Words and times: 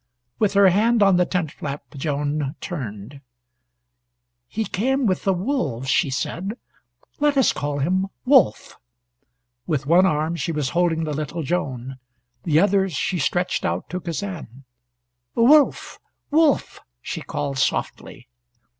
With 0.39 0.53
her 0.55 0.69
hand 0.69 1.03
on 1.03 1.17
the 1.17 1.27
tent 1.27 1.51
flap, 1.51 1.83
Joan, 1.95 2.55
turned. 2.59 3.21
"He 4.47 4.65
came 4.65 5.05
with 5.05 5.25
the 5.25 5.31
wolves," 5.33 5.89
she 5.91 6.09
said. 6.09 6.57
"Let 7.19 7.37
us 7.37 7.53
call 7.53 7.77
him 7.77 8.07
Wolf." 8.25 8.79
With 9.67 9.85
one 9.85 10.07
arm 10.07 10.35
she 10.37 10.51
was 10.51 10.69
holding 10.69 11.03
the 11.03 11.13
little 11.13 11.43
Joan. 11.43 11.99
The 12.45 12.59
other 12.59 12.89
she 12.89 13.19
stretched 13.19 13.63
out 13.63 13.91
to 13.91 13.99
Kazan. 13.99 14.63
"Wolf! 15.35 15.99
Wolf!" 16.31 16.79
she 16.99 17.21
called 17.21 17.59
softly. 17.59 18.27